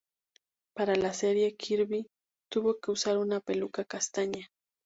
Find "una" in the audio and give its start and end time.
3.19-3.39